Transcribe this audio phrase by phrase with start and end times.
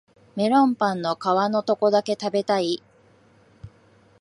[0.35, 2.81] メロンパンの皮のとこだけ食べたい